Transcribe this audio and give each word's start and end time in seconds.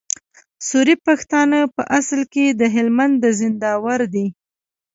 سوري 0.67 0.95
پښتانه 1.07 1.59
په 1.75 1.81
اصل 1.99 2.21
کي 2.33 2.45
د 2.49 2.61
هلمند 2.75 3.13
د 3.23 3.25
زينداور 3.39 4.01
دي 4.13 4.27